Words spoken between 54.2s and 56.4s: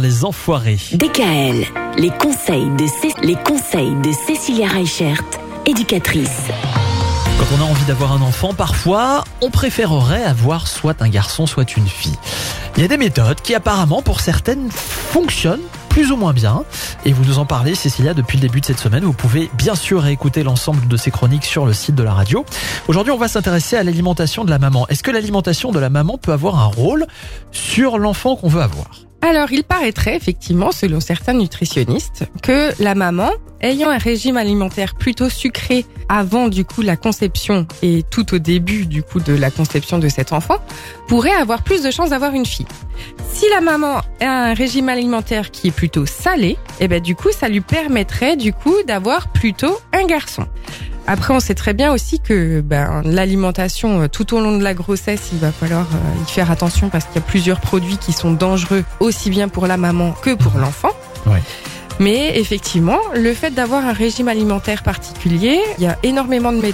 au long de la grossesse, il va falloir euh, y